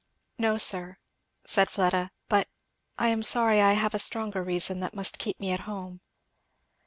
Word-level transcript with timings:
"No 0.39 0.57
sir," 0.57 0.97
said 1.45 1.69
Fleda, 1.69 2.09
"but 2.27 2.47
I 2.97 3.09
am 3.09 3.21
sorry 3.21 3.61
I 3.61 3.73
have 3.73 3.93
a 3.93 3.99
stronger 3.99 4.41
reason 4.43 4.79
that 4.79 4.95
must 4.95 5.19
keep 5.19 5.39
me 5.39 5.51
at 5.51 5.59
home." 5.69 6.01